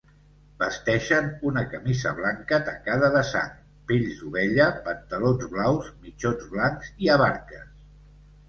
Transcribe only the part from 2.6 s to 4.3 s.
tacada de sang, pells